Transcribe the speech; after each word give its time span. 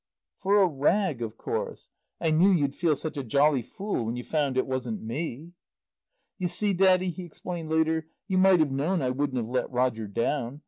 "For 0.39 0.59
a 0.59 0.67
rag, 0.67 1.21
of 1.21 1.37
course. 1.37 1.89
I 2.19 2.31
knew 2.31 2.49
you'd 2.49 2.73
feel 2.73 2.95
such 2.95 3.17
a 3.17 3.23
jolly 3.23 3.61
fool 3.61 4.03
when 4.07 4.15
you 4.15 4.23
found 4.23 4.57
it 4.57 4.65
wasn't 4.65 5.03
me." 5.03 5.51
"You 6.39 6.47
see, 6.47 6.73
Daddy," 6.73 7.11
he 7.11 7.23
explained 7.23 7.69
later, 7.69 8.07
"you 8.27 8.39
might 8.39 8.61
have 8.61 8.71
known 8.71 9.03
I 9.03 9.11
wouldn't 9.11 9.37
have 9.37 9.45
let 9.53 9.69
Roger 9.69 10.07
down. 10.07 10.59